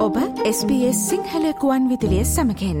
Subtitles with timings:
[0.00, 2.78] ඔබ SBS සිංහලකුවන් විදිලිය සමකෙන්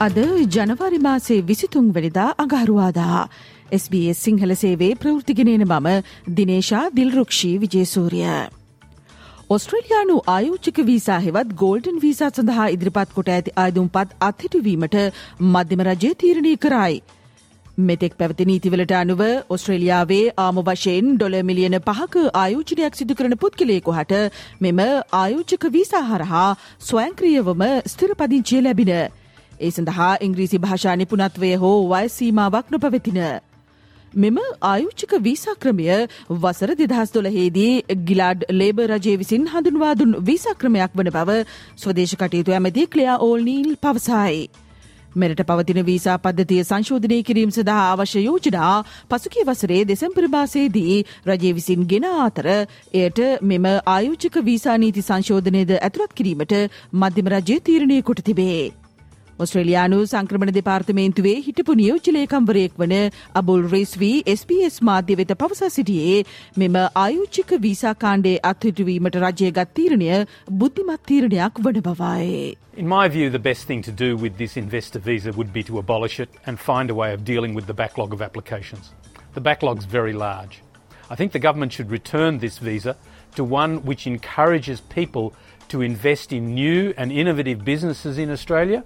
[0.00, 0.18] අද
[0.50, 3.28] ජනවාරි මාසේ විසිතුන් වනිදා අගහරුවාදා.
[3.72, 5.88] SBS සිංහල සේවේ ප්‍රෘතිගෙනන මම
[6.36, 8.55] දිනේශා දිල්රුක්ෂී විජේසූරිය.
[9.50, 14.96] ඔස්ට්‍රලයානු ආයෝචික වීසා හෙවත් ගෝල්ඩන් වීසා සඳහා ඉදිරිපත් කොට ඇති අයදුම්පත් අත්හිටුවීමට
[15.46, 16.96] මධ්‍යම රජය තීරණය කරයි.
[17.82, 24.22] මෙතෙක් පැවති නීතිවලට අනුව ඔස්ට්‍රේලියාවේ ආම වශයෙන් ඩොල මිලියන පහක ආයෝජනයක් සිදු කරන පුද්ගලයෙකු හට
[24.60, 24.82] මෙම
[25.14, 26.48] ආයෝචක වීසා හරහා
[26.82, 28.94] ස්වයංක්‍රියවම ස්ථිරපදිංචිය ලැබින.
[29.60, 33.22] ඒ සඳහා ඉංග්‍රීසි භාෂා නිපුනත්වය හෝ වයසීමාවක් නොපවතින.
[34.16, 35.88] මෙම ආයුච්චික වීසාක්‍රමය
[36.36, 41.40] වසර දෙදහස් දොළහේදී ගිලාඩ් ලේබ රජය විසින් හඳුන්වාදුන් වීසාක්‍රමයක් වන බව
[41.78, 44.46] ස්වදේශ කටයුතු ඇමති ක්ලයා ඕල්නීල් පවසයි.
[45.16, 48.72] මෙරට පවතින වීසා පද්ධතිය සංශෝධනය කිරීම සඳහා අවශ්‍ය යෝජනා
[49.10, 52.48] පසුකේ වසරේ දෙසැම්පර මාසේදී රජය විසින් ගෙන අතර
[52.96, 56.58] එයට මෙම ආයෝචක වීසා නීති සංශෝධනයද ඇතුළත් කිරීමට
[56.96, 58.85] මධ්‍යම රජය තීරණය කොට තිබේ.
[59.39, 62.91] ඔස්ට්‍රලයානු සංක්‍රමණ දෙපාර්තමේන්තුවේ හිටපු නියෝජලයකම්වරයෙක් වන
[63.39, 66.19] අබුල් රේස්වී SBS මාධ්‍ය වෙත පවසා සිටියේ
[66.63, 70.19] මෙම ආයුච්චික වීසා කාණ්ඩේ අත්හිටුවීමට රජය ගත් තීරණය
[70.61, 72.37] බුද්ධිමත් තීරණයක් වන බවයි.
[72.77, 75.81] In my view, the best thing to do with this investor visa would be to
[75.83, 78.93] abolish it and find a way of dealing with the backlog of applications.
[79.33, 80.61] The backlog's very large.
[81.09, 82.95] I think the government should return this visa
[83.35, 85.33] to one which encourages people
[85.69, 88.83] to invest in new and innovative businesses in Australia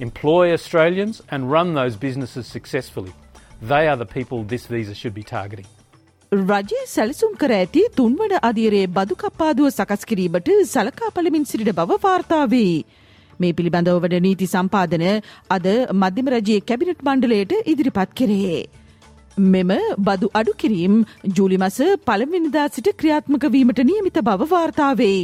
[0.00, 3.14] employ Australians and run those businesses successfully.
[3.62, 5.66] They are the people this visa should be targeting.
[6.32, 12.84] රජය සැලසුම් කර ඇති තුන්වන අධීරයේ බදු කප්පාදුව සකස් කිරීමට සලකා පළමින් සිරිට බව වාර්තාවේ.
[13.40, 15.06] මේ පිළිබඳව වන නීති සම්පාදන
[15.50, 15.68] අද
[16.02, 18.60] මධ්‍යම රජයේ කැබිනට් මණ්ඩලයට ඉදිරිපත් කෙරේ.
[19.38, 20.94] මෙම බදු අඩු කිරීම්
[21.38, 25.20] ජූලි මස පළමිනිදා සිට ක්‍රියාත්මක වීමට නියමිත බව වාර්තාවේ.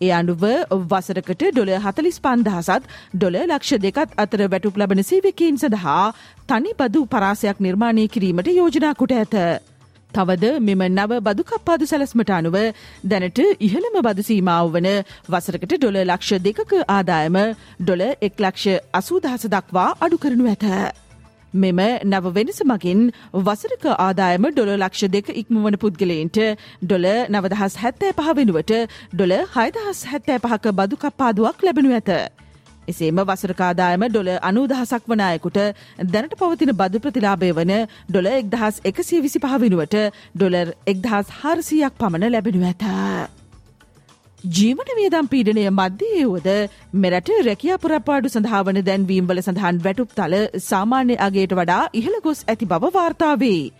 [0.00, 0.44] ඒ අනුව
[0.84, 6.04] වසරකට ඩොල හතලිස් පන්දහසත් ඩොල ලක්ෂ දෙකත් අතර වැටුප් ලබන සේවකීන් සඳහා
[6.48, 9.36] තනි බදු පරාසයක් නිර්මාණය කිරීමට යෝජනා කොට ඇත.
[10.12, 12.56] තවද මෙම නව බදුකප්පාදු සැලස්මට අනුව
[13.04, 14.88] දැනට ඉහළම බදු සීමාව වන
[15.28, 17.36] වසරකට ඩොල ලක්ෂ දෙකක ආදායම
[17.80, 20.66] ඩොල එක් ලක්ෂ අසූදහස දක්වා අඩු කරනු ඇත.
[21.54, 23.04] මෙම නව වෙනස මගින්
[23.34, 26.38] වසරක ආදායම ඩොල ලක්ෂ දෙක ඉක්මවන පුද්ගලයින්ට
[26.82, 28.74] ඩොල නවදහස් හැත්තෑ පහ වෙනුවට
[29.12, 32.10] ඩොල හයදහස් හැත්තෑ පහක බදු කප්පාදුවක් ලැබෙනු ඇත.
[32.88, 35.58] එසේම වසරකාදායම ඩොල අනූදහසක් වනායකුට
[36.06, 37.74] දැනට පවතින බදු ප්‍රතිලාබය වන
[38.08, 39.98] ඩොල එක්දහස් එකසිය විසි පහ වෙනුවට
[40.34, 43.37] ඩොලර් එක්දහස් හාරසියක් පමණ ලැබෙනු ඇත.
[44.44, 46.48] ජීවන වියදම් පීඩනය මධ්‍යයේ වුවද
[46.94, 52.90] මෙරට රැකියා පුරපාඩු සඳහාවන දැන්වීම්වල සඳහන් වැටුප් තල සාමාන්‍ය අගේට වඩා ඉහළ ගොස් ඇති බව
[52.94, 53.72] වාර්තාවේ.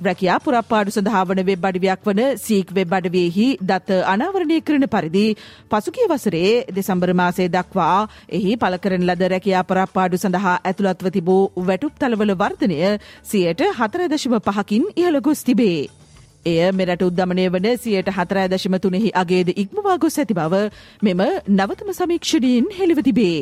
[0.00, 5.24] රැකයා පුරපාඩු සඳහාවන වෙබ් අඩවියක් වන සීක් වෙබ් අඩවයෙහි දත්ත අනාවරණය කරන පරිදි
[5.70, 7.96] පසුගිය වසරේ දෙසම්බර මාසේ දක්වා
[8.32, 12.78] එහි පලකරන ලද රැකයා පරප්පාඩු සඳහා ඇතුළත්ව තිබූ වැටුප් තලවල වර්ධනය
[13.24, 16.01] සියයට හතරදශම පහකින් ඉහළ ගොස් තිබේ.
[16.46, 20.62] එය මෙරට උද්දමනය වන සියයට හතරෑ දශම තුනෙහි අගේද ඉක්මවා ගොස් ඇති බව
[21.02, 23.38] මෙම නවතම සමීක්ෂණයෙන් හෙළිව තිබේ.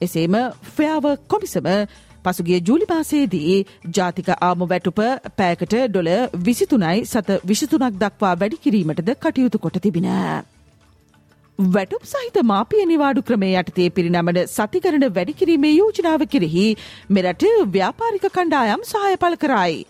[0.00, 0.38] එසේම
[0.70, 1.68] ෆයාව කොමිසම
[2.24, 3.58] පසුගිය ජූලි මාසේදී
[3.92, 5.02] ජාතික ආම වැටුප
[5.36, 6.10] පෑකට ඩොල
[6.40, 10.08] විසිතුනයි සත විශතුනක් දක්වා වැඩි කිරීමටද කටයුතු කොට තිබින.
[11.58, 16.66] වැටුප් සහිත මාපිය නිවාඩු ක්‍රමය යටතේ පිරිනමන සතිකරන වැඩිකිරීමේ යෝජනාව කෙරෙහි
[17.10, 19.82] මෙරට ව්‍යාපාරික කණ්ඩායම් සහය පල කරයි.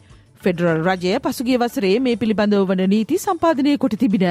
[0.43, 4.27] ෆෙඩරල් රජය පසුගිය වසරේ මේ පිළිබඳව වන නීති සම්පාධනය කොට තිබින.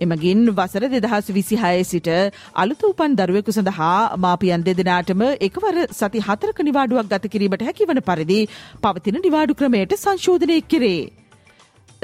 [0.00, 2.08] එමගින් වසර දෙදහස් විසිහය සිට
[2.56, 8.40] අලුත උපන් දරුවෙකු සඳහා මාපියන් දෙදෙනටම එකවර සති හතරක නිවාඩුවක් ගත කිරීමට හැකිවන පරිදි
[8.80, 10.98] පවතින නිවාඩු ක්‍රමයට සංශෝධනය කෙරේ.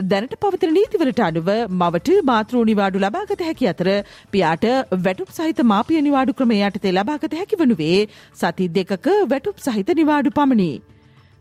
[0.04, 3.90] දැනට පවතින නීතිවලට අනුව මවට මාතෘ නිවාඩු ලබාගත හැකි අතර
[4.30, 4.64] පියාට
[5.00, 7.98] වැටුප් සහිත මාපිය නිවාඩු ක්‍රමයටතේ ලබාගත හැකි වනුවේ
[8.36, 10.72] සති දෙකක වැටුප් සහිත නිවාඩු පමණි.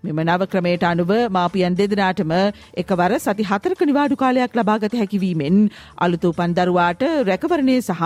[0.03, 2.33] මෙම නව ක්‍රමයට අනුව මාපියන් දෙදෙනටම
[2.81, 5.57] එකවර සති හතරක නිවාඩු කාලයක් ලබාගත හැකිවීමෙන්
[6.05, 8.03] අලුත උපන් දරුවාට රැකවරණය සහ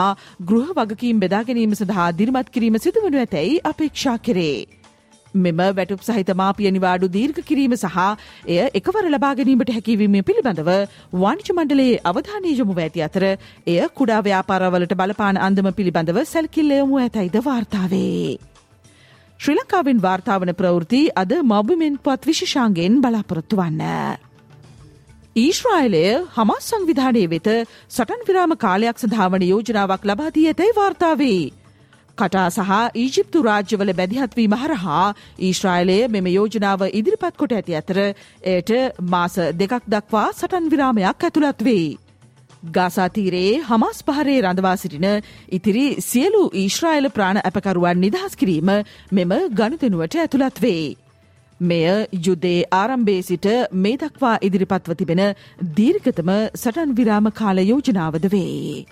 [0.51, 4.55] ගෘහ වගකීම් බෙදා ගැනීම සඳහා දිරිමත් කිරීම සිදුවනු ඇතැයි අපේක්ෂා කරේ.
[5.33, 7.99] මෙම වැටුප් සහිත මාපිය නිවාඩු දීර්ඝ කිරීම සහ
[8.47, 10.71] එය එකවර ලබා ගැනීමට හැකිවීම පිළිබඳව
[11.23, 17.39] වාණිජ මණ්ඩලයේ අවධානය යොමු ඇති අතර එය කුඩා ව්‍යාපාරවලට බලපාන අන්දම පිළිබඳව සැල්කිල්ල යොමු ඇතයිද
[17.49, 18.52] වාර්තාවේ.
[19.43, 23.81] ශ්‍රී ලංකාවෙන් වාර්තාවන ප්‍රවෘති අද මබුමෙන් පත් විශෂාන්ගෙන් බලාපොරොත්තු වන්න.
[25.35, 26.03] ඊශ්‍රායිලය
[26.35, 27.49] හමස් සංවිධානය වෙත
[27.89, 31.41] සටන් විරාම කාලයක් සඳහාවන යෝජනාවක් ලබාදී ඇතැයි වාර්තාවේ.
[32.17, 35.03] කටා සහ ඊජිප්තු රාජ්‍යවල බැදිහත්වීම හරහා
[35.47, 37.99] ඊශ්‍රායිලය මෙම යෝජනාව ඉදිරිපත් කොට ඇති අතර
[38.53, 38.71] එයට
[39.13, 41.91] මාස දෙකක් දක්වා සටන් විරාමයක් ඇතුළත් වෙයි.
[42.63, 45.07] ගාසාතීරයේ හමස් පහරේ රඳවා සිටින
[45.51, 48.71] ඉතිරි සියලු ඊශ්‍රායිල ප්‍රාණ ඇපකරුවන් නිදහස් කිරීම
[49.11, 50.95] මෙම ගණතනුවට ඇතුළත් වේ.
[51.59, 51.87] මෙය
[52.19, 55.23] යුද්ධේ ආරම්භේ සිට මේ දක්වා ඉදිරිපත්ව තිබෙන
[55.77, 58.85] දීර්ඝතම සටන් විරාම කාල යෝජනාවද වේ.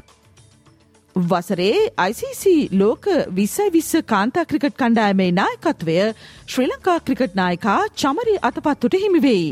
[1.16, 5.98] වසරේ ICC ලෝක විස්සයි විස්ස කාන්තා ක්‍රිකට් කණ්ඩායමේ නායකත්වය
[6.46, 9.52] ශ්‍රී ලංකා ක්‍රිකට් නායකා චමරි අතපත්තුට හිමිවෙයි.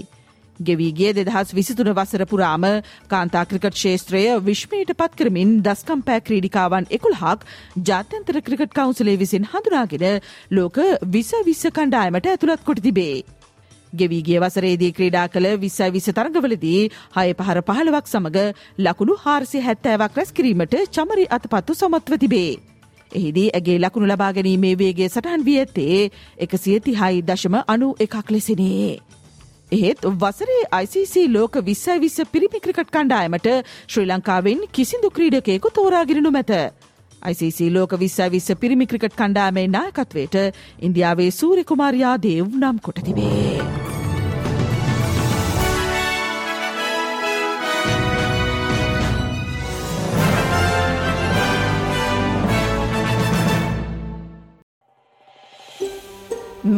[0.60, 2.68] ගෙවීගිය දෙදහස් විසිතුන වසර පුරාම
[3.08, 7.46] කාන්තා ක්‍රිකට් ශේත්‍රය විශ්මයට පත් කරමින් දස්කම් පෑ ක්‍රීඩිකාවන් එකුල්හක්
[7.84, 10.08] ජාත්‍යන්තර ක්‍රිකට් කවුන්සලේ විසින් හඳුනාගෙන
[10.52, 10.80] ලෝක
[11.10, 13.24] විස විස්ස කණ්ඩායමට ඇතුළත් කොට තිබේ.
[13.94, 16.82] ගෙවීගිය වසරේදී ක්‍රීඩා කළ විස්සයි විස තරගවලදී
[17.16, 18.40] හය පහර පහළවක් සමඟ
[18.80, 22.52] ලකුණු හාරසි හැත්තෑවක් රැස් කිරීමට චමරි අතපත්තු සමත්ව තිබේ.
[23.12, 26.02] එහිදී ඇගේ ලකුණු ලබා ගැනීමේ වේගේ සටහන් වී ඇත්තේ
[26.40, 29.00] එකසිය තිහයි දශම අනු එකක් ලෙසිනේ.
[29.72, 33.50] එහෙත් වසරේ ICC ලෝක විස්සයි විස්ස පිරිමි ක්‍රිකට් කණ්ඩායමට
[33.88, 36.54] ශ්‍රී ලංකාවෙන් කිසිදු ක්‍රීඩකයෙකු තෝරාගෙනනු මැත.
[37.24, 40.40] ICC ලෝක විස්සයි විස්ස පිරිමි ක්‍රිකට් කණ්ඩායමේ නායකත්වයට
[40.82, 43.79] ඉන්දියාවේ සූරකුමාරයා දේව් නම් කොට තිබේ.